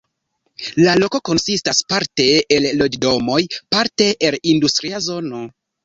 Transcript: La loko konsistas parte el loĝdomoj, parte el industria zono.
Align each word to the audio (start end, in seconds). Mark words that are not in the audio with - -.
La 0.85 0.95
loko 1.03 1.21
konsistas 1.29 1.83
parte 1.95 2.27
el 2.57 2.67
loĝdomoj, 2.81 3.39
parte 3.79 4.13
el 4.31 4.43
industria 4.57 5.09
zono. 5.13 5.49